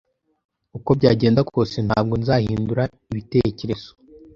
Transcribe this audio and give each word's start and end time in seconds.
uko 0.77 0.89
byagenda 0.99 1.41
kose, 1.51 1.77
ntabwo 1.87 2.13
nzahindura 2.21 2.83
ibitekerezo. 3.11 3.89